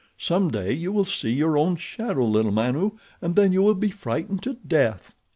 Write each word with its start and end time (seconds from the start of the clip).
Some 0.17 0.49
day 0.49 0.73
you 0.73 0.91
will 0.91 1.05
see 1.05 1.31
your 1.31 1.59
own 1.59 1.75
shadow, 1.75 2.25
little 2.25 2.49
Manu, 2.49 2.93
and 3.21 3.35
then 3.35 3.53
you 3.53 3.61
will 3.61 3.75
be 3.75 3.91
frightened 3.91 4.41
to 4.41 4.53
death." 4.67 5.13